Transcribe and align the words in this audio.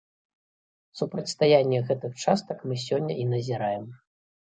Супрацьстаянне 1.01 1.83
гэтых 1.91 2.11
частак 2.27 2.67
мы 2.71 2.81
сёння 2.89 3.23
і 3.25 3.33
назіраем. 3.37 3.91